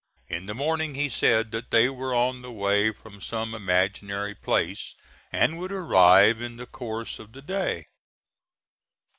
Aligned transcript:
In 0.29 0.47
the 0.47 0.55
morning 0.55 0.95
he 0.95 1.09
said 1.09 1.51
that 1.51 1.69
they 1.69 1.87
were 1.87 2.11
on 2.15 2.41
the 2.41 2.51
way 2.51 2.91
from 2.91 3.21
some 3.21 3.53
imaginary 3.53 4.33
place, 4.33 4.95
and 5.31 5.59
would 5.59 5.71
arrive 5.71 6.41
in 6.41 6.57
the 6.57 6.65
course 6.65 7.19
of 7.19 7.33
the 7.33 7.41
day. 7.43 7.85